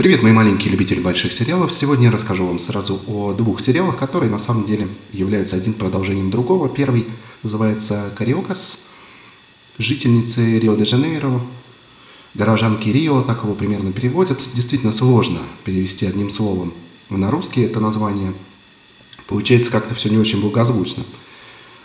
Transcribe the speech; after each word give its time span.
Привет, 0.00 0.22
мои 0.22 0.32
маленькие 0.32 0.72
любители 0.72 0.98
больших 0.98 1.30
сериалов. 1.30 1.70
Сегодня 1.70 2.06
я 2.06 2.10
расскажу 2.10 2.46
вам 2.46 2.58
сразу 2.58 3.02
о 3.06 3.34
двух 3.34 3.60
сериалах, 3.60 3.98
которые 3.98 4.30
на 4.30 4.38
самом 4.38 4.64
деле 4.64 4.88
являются 5.12 5.56
один 5.56 5.74
продолжением 5.74 6.30
другого. 6.30 6.70
Первый 6.70 7.06
называется 7.42 8.10
«Кариокас», 8.16 8.86
жительницы 9.76 10.58
Рио-де-Жанейро, 10.58 11.42
горожанки 12.32 12.88
Рио, 12.88 13.20
так 13.20 13.42
его 13.42 13.52
примерно 13.52 13.92
переводят. 13.92 14.42
Действительно 14.54 14.94
сложно 14.94 15.40
перевести 15.64 16.06
одним 16.06 16.30
словом 16.30 16.72
на 17.10 17.30
русский 17.30 17.60
это 17.60 17.78
название. 17.78 18.32
Получается 19.26 19.70
как-то 19.70 19.94
все 19.94 20.08
не 20.08 20.16
очень 20.16 20.40
благозвучно. 20.40 21.04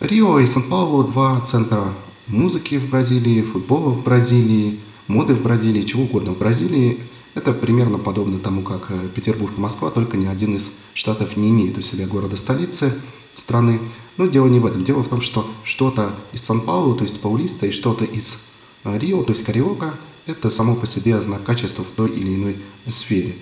Рио 0.00 0.40
и 0.40 0.46
Сан-Паулу– 0.46 1.04
два 1.04 1.38
центра 1.42 1.92
музыки 2.26 2.76
в 2.78 2.88
Бразилии, 2.88 3.42
футбола 3.42 3.90
в 3.90 4.02
Бразилии, 4.02 4.80
моды 5.08 5.34
в 5.34 5.42
Бразилии, 5.42 5.82
чего 5.82 6.04
угодно 6.04 6.32
в 6.32 6.38
Бразилии– 6.38 7.00
это 7.38 7.52
примерно 7.52 7.98
подобно 7.98 8.38
тому, 8.38 8.62
как 8.62 8.90
э, 8.90 9.08
Петербург 9.14 9.56
Москва, 9.56 9.90
только 9.90 10.16
ни 10.16 10.26
один 10.26 10.56
из 10.56 10.72
штатов 10.92 11.36
не 11.36 11.50
имеет 11.50 11.78
у 11.78 11.80
себя 11.80 12.06
города-столицы 12.06 12.92
страны. 13.36 13.80
Но 14.16 14.26
дело 14.26 14.48
не 14.48 14.58
в 14.58 14.66
этом. 14.66 14.84
Дело 14.84 15.02
в 15.02 15.08
том, 15.08 15.20
что 15.20 15.48
что-то 15.62 16.12
из 16.32 16.42
Сан-Паулу, 16.42 16.96
то 16.96 17.04
есть 17.04 17.20
Паулиста, 17.20 17.66
и 17.66 17.70
что-то 17.70 18.04
из 18.04 18.44
э, 18.84 18.98
Рио, 18.98 19.22
то 19.22 19.32
есть 19.32 19.44
Кариока, 19.44 19.94
это 20.26 20.50
само 20.50 20.74
по 20.74 20.86
себе 20.86 21.22
знак 21.22 21.44
качества 21.44 21.84
в 21.84 21.90
той 21.92 22.10
или 22.10 22.34
иной 22.34 22.56
сфере. 22.88 23.36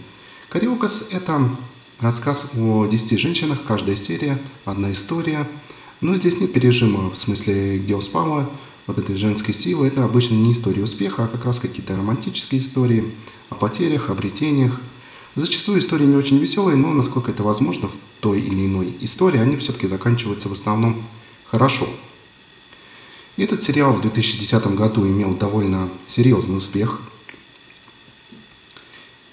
Кариокас– 0.50 1.08
это 1.10 1.48
рассказ 1.98 2.52
о 2.58 2.86
10 2.86 3.18
женщинах, 3.18 3.60
каждая 3.66 3.96
серия, 3.96 4.38
одна 4.64 4.92
история. 4.92 5.48
Но 6.02 6.14
здесь 6.16 6.38
нет 6.38 6.52
пережима 6.52 7.10
в 7.10 7.16
смысле 7.16 7.78
геоспама, 7.78 8.50
вот 8.86 8.98
этой 8.98 9.16
женской 9.16 9.54
силы. 9.54 9.88
Это 9.88 10.04
обычно 10.04 10.34
не 10.34 10.52
история 10.52 10.84
успеха, 10.84 11.24
а 11.24 11.28
как 11.28 11.46
раз 11.46 11.58
какие-то 11.58 11.96
романтические 11.96 12.60
истории– 12.60 13.04
о 13.50 13.54
потерях, 13.54 14.10
обретениях. 14.10 14.80
Зачастую 15.34 15.80
истории 15.80 16.06
не 16.06 16.16
очень 16.16 16.38
веселые, 16.38 16.76
но 16.76 16.92
насколько 16.92 17.30
это 17.30 17.42
возможно 17.42 17.88
в 17.88 17.96
той 18.20 18.40
или 18.40 18.66
иной 18.66 18.96
истории, 19.00 19.38
они 19.38 19.56
все-таки 19.56 19.86
заканчиваются 19.86 20.48
в 20.48 20.52
основном 20.52 21.02
хорошо. 21.44 21.86
Этот 23.36 23.62
сериал 23.62 23.92
в 23.92 24.00
2010 24.00 24.74
году 24.74 25.06
имел 25.06 25.34
довольно 25.34 25.90
серьезный 26.06 26.56
успех. 26.56 27.02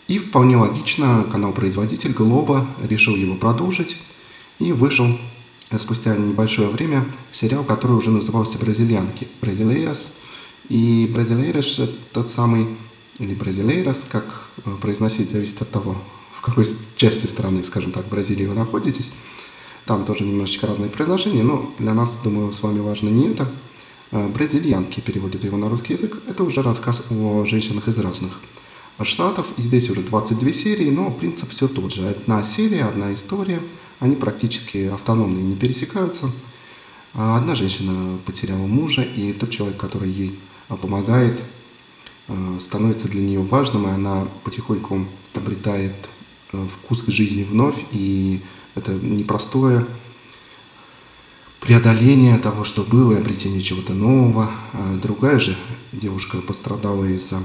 И 0.10 0.20
вполне 0.20 0.58
логично 0.58 1.26
канал-производитель 1.32 2.12
Глоба 2.12 2.68
решил 2.82 3.16
его 3.16 3.36
продолжить 3.36 3.98
и 4.60 4.74
вышел 4.74 5.08
спустя 5.78 6.16
небольшое 6.18 6.68
время 6.68 7.06
сериал, 7.32 7.64
который 7.64 7.96
уже 7.96 8.12
назывался 8.12 8.60
«Бразильянки»– 8.60 9.28
«Бразилейрос». 9.42 10.18
И 10.70 11.10
«Бразилейрос»– 11.12 11.82
тот 12.14 12.30
самый 12.30 12.68
или 13.20 13.34
бразилейрос, 13.34 14.06
как 14.10 14.50
э, 14.66 14.72
произносить, 14.82 15.32
зависит 15.32 15.62
от 15.62 15.70
того, 15.70 15.96
в 16.36 16.42
какой 16.42 16.66
части 16.96 17.26
страны, 17.26 17.64
скажем 17.64 17.92
так, 17.92 18.08
Бразилии 18.08 18.46
вы 18.46 18.56
находитесь. 18.56 19.12
Там 19.86 20.06
тоже 20.06 20.24
немножечко 20.24 20.68
разные 20.68 20.90
произношения, 20.90 21.44
но 21.44 21.74
для 21.78 21.94
нас, 21.94 22.20
думаю, 22.24 22.54
с 22.54 22.64
вами 22.64 22.80
важно 22.80 23.10
не 23.10 23.30
это. 23.30 23.50
Э, 24.12 24.28
бразильянки 24.28 25.00
переводят 25.00 25.44
его 25.44 25.58
на 25.58 25.70
русский 25.70 25.94
язык. 25.94 26.18
Это 26.28 26.44
уже 26.44 26.62
рассказ 26.62 27.04
о 27.10 27.46
женщинах 27.46 27.88
из 27.88 27.98
разных 28.00 28.40
штатов. 29.02 29.48
И 29.58 29.62
здесь 29.62 29.90
уже 29.90 30.02
22 30.02 30.54
серии, 30.54 30.90
но 30.90 31.12
принцип 31.12 31.50
все 31.50 31.68
тот 31.68 31.94
же. 31.94 32.08
Одна 32.08 32.44
серия, 32.44 32.86
одна 32.86 33.14
история. 33.14 33.62
Они 34.00 34.16
практически 34.16 34.90
автономные, 34.94 35.44
не 35.44 35.56
пересекаются. 35.56 36.30
Одна 37.14 37.54
женщина 37.56 38.18
потеряла 38.26 38.66
мужа, 38.66 39.04
и 39.04 39.34
тот 39.34 39.52
человек, 39.52 39.78
который 39.78 40.10
ей 40.10 40.40
помогает, 40.68 41.42
Э, 41.42 41.63
становится 42.60 43.08
для 43.08 43.22
нее 43.22 43.42
важным, 43.42 43.88
и 43.88 43.92
она 43.92 44.28
потихоньку 44.44 45.06
обретает 45.34 45.94
э, 46.52 46.66
вкус 46.68 47.02
к 47.02 47.10
жизни 47.10 47.44
вновь, 47.44 47.76
и 47.92 48.42
это 48.76 48.94
непростое 48.94 49.86
преодоление 51.60 52.38
того, 52.38 52.64
что 52.64 52.84
было, 52.84 53.14
и 53.14 53.18
обретение 53.18 53.62
чего-то 53.62 53.94
нового. 53.94 54.50
А 54.74 54.96
другая 54.98 55.40
же 55.40 55.58
девушка 55.92 56.38
пострадала 56.38 57.06
из-за 57.06 57.40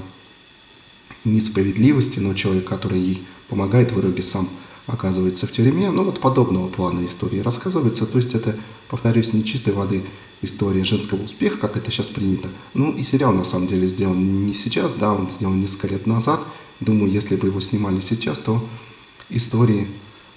несправедливости, 1.24 2.18
но 2.18 2.34
человек, 2.34 2.66
который 2.66 3.00
ей 3.00 3.26
помогает, 3.48 3.92
в 3.92 4.00
итоге 4.00 4.22
сам 4.22 4.48
оказывается 4.86 5.46
в 5.46 5.52
тюрьме. 5.52 5.90
Ну 5.90 6.04
вот 6.04 6.20
подобного 6.20 6.68
плана 6.68 7.04
истории 7.04 7.40
рассказывается. 7.40 8.06
То 8.06 8.18
есть 8.18 8.34
это, 8.34 8.56
повторюсь, 8.88 9.32
не 9.32 9.44
чистой 9.44 9.74
воды 9.74 10.04
история 10.42 10.84
женского 10.84 11.22
успеха, 11.22 11.58
как 11.58 11.76
это 11.76 11.90
сейчас 11.90 12.10
принято. 12.10 12.48
Ну 12.74 12.92
и 12.92 13.02
сериал 13.02 13.32
на 13.32 13.44
самом 13.44 13.66
деле 13.66 13.88
сделан 13.88 14.44
не 14.44 14.54
сейчас, 14.54 14.94
да, 14.94 15.12
он 15.12 15.28
сделан 15.30 15.60
несколько 15.60 15.88
лет 15.88 16.06
назад. 16.06 16.40
Думаю, 16.80 17.10
если 17.10 17.36
бы 17.36 17.48
его 17.48 17.60
снимали 17.60 18.00
сейчас, 18.00 18.40
то 18.40 18.62
истории 19.28 19.88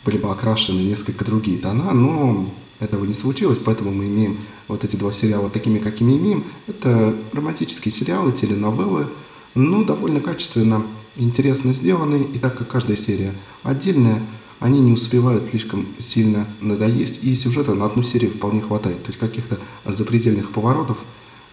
были 0.04 0.18
бы 0.18 0.30
окрашены 0.30 0.80
несколько 0.80 1.24
другие 1.24 1.60
тона, 1.60 1.94
но 1.94 2.52
этого 2.80 3.06
не 3.06 3.14
случилось, 3.14 3.60
поэтому 3.60 3.92
мы 3.92 4.06
имеем 4.06 4.40
вот 4.68 4.84
эти 4.84 4.96
два 4.96 5.14
сериала 5.14 5.50
такими, 5.50 5.78
какими 5.78 6.18
имеем. 6.18 6.46
Это 6.68 7.16
романтические 7.32 7.92
сериалы, 7.92 8.32
теленовеллы, 8.32 9.08
ну, 9.54 9.84
довольно 9.84 10.20
качественно, 10.20 10.84
интересно 11.16 11.74
сделаны, 11.74 12.28
и 12.34 12.40
так 12.40 12.58
как 12.58 12.70
каждая 12.70 12.98
серия 12.98 13.34
отдельная, 13.64 14.22
они 14.62 14.80
не 14.80 14.94
успевают 14.94 15.44
слишком 15.44 15.88
сильно 15.98 16.48
надоесть, 16.62 17.24
и 17.24 17.34
сюжета 17.34 17.74
на 17.74 17.88
одну 17.88 18.04
серию 18.04 18.30
вполне 18.30 18.62
хватает. 18.62 19.04
То 19.04 19.10
есть 19.10 19.20
каких-то 19.20 19.60
запредельных 19.86 20.52
поворотов 20.52 21.00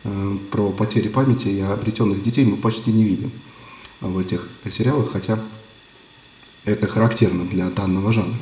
э, 0.05 0.37
про 0.51 0.69
потери 0.69 1.09
памяти 1.09 1.49
и 1.49 1.61
обретенных 1.61 2.21
детей 2.21 2.45
мы 2.45 2.59
почти 2.59 2.93
не 2.93 3.05
видим 3.05 3.33
в 4.03 4.19
этих 4.19 4.47
сериалах, 4.71 5.11
хотя 5.11 5.41
это 6.67 6.87
характерно 6.87 7.47
для 7.47 7.71
данного 7.71 8.13
жанра. 8.13 8.37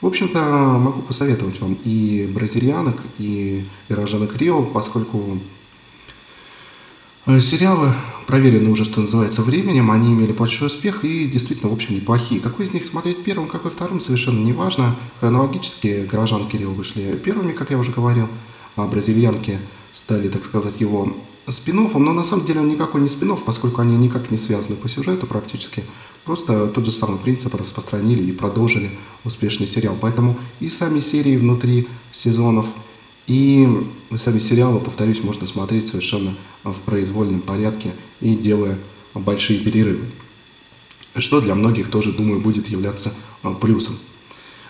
В 0.00 0.06
общем-то, 0.06 0.38
могу 0.40 1.02
посоветовать 1.02 1.60
вам 1.60 1.76
и 1.84 2.30
бразильянок, 2.32 2.96
и 3.18 3.66
горожанок 3.88 4.36
Рио, 4.36 4.62
поскольку 4.62 5.40
э, 7.26 7.40
сериалы 7.40 7.92
проверены 8.30 8.70
уже, 8.70 8.84
что 8.84 9.00
называется, 9.00 9.42
временем, 9.42 9.90
они 9.90 10.12
имели 10.12 10.32
большой 10.32 10.68
успех 10.68 11.04
и 11.04 11.26
действительно, 11.26 11.70
в 11.70 11.72
общем, 11.74 11.96
неплохие. 11.96 12.40
Какой 12.40 12.64
из 12.64 12.72
них 12.72 12.84
смотреть 12.84 13.24
первым, 13.24 13.48
какой 13.48 13.72
вторым, 13.72 14.00
совершенно 14.00 14.38
не 14.38 14.52
важно. 14.52 14.94
Хронологически 15.18 16.06
горожан 16.08 16.48
Кирилл 16.48 16.70
вышли 16.70 17.20
первыми, 17.22 17.50
как 17.50 17.72
я 17.72 17.78
уже 17.78 17.90
говорил, 17.90 18.28
а 18.76 18.86
бразильянки 18.86 19.58
стали, 19.92 20.28
так 20.28 20.44
сказать, 20.44 20.80
его 20.80 21.12
спин 21.48 21.88
но 21.92 22.12
на 22.12 22.22
самом 22.22 22.46
деле 22.46 22.60
он 22.60 22.68
никакой 22.68 23.00
не 23.00 23.08
спин 23.08 23.34
поскольку 23.44 23.80
они 23.80 23.96
никак 23.96 24.30
не 24.30 24.36
связаны 24.36 24.76
по 24.76 24.88
сюжету 24.88 25.26
практически. 25.26 25.82
Просто 26.24 26.68
тот 26.68 26.84
же 26.84 26.92
самый 26.92 27.18
принцип 27.18 27.52
распространили 27.56 28.22
и 28.22 28.30
продолжили 28.30 28.90
успешный 29.24 29.66
сериал. 29.66 29.96
Поэтому 30.00 30.38
и 30.60 30.68
сами 30.70 31.00
серии 31.00 31.36
внутри 31.36 31.88
сезонов– 32.12 32.66
и 33.30 33.64
сами 34.16 34.40
сериалы, 34.40 34.80
повторюсь, 34.80 35.22
можно 35.22 35.46
смотреть 35.46 35.86
совершенно 35.86 36.36
в 36.64 36.80
произвольном 36.80 37.40
порядке 37.40 37.92
и 38.20 38.34
делая 38.34 38.76
большие 39.14 39.60
перерывы. 39.60 40.06
Что 41.14 41.40
для 41.40 41.54
многих 41.54 41.92
тоже, 41.92 42.12
думаю, 42.12 42.40
будет 42.40 42.66
являться 42.66 43.14
а, 43.44 43.54
плюсом 43.54 43.94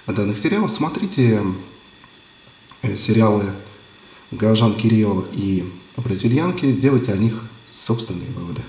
данных 0.07 0.39
сериалов. 0.39 0.71
Смотрите 0.71 1.43
э, 2.83 2.97
сериалы 2.97 3.47
«Горожан 4.31 4.75
Кирио» 4.75 5.25
и 5.33 5.65
«Бразильянки», 5.97 6.71
делайте 6.71 7.15
о 7.15 7.17
них 7.17 7.43
собственные 7.71 8.29
выводы. 8.37 8.61